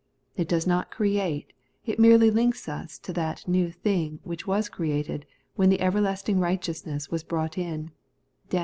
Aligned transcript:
It 0.35 0.47
does 0.47 0.65
not 0.65 0.89
create; 0.89 1.53
it 1.85 1.99
merely 1.99 2.31
links 2.31 2.67
us 2.67 2.97
to 2.97 3.13
that 3.13 3.47
new 3.47 3.69
thing 3.71 4.19
which 4.23 4.47
was 4.47 4.67
created 4.67 5.27
when 5.53 5.69
the' 5.69 5.79
everlasting 5.81 6.39
righteous 6.39 6.87
ness 6.87 7.11
* 7.11 7.11
was 7.11 7.21
brought 7.23 7.55
in 7.55 7.91
(Dan. 8.49 8.59